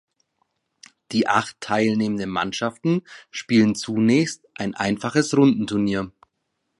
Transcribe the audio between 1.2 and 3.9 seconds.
acht teilnehmenden Mannschaften spielen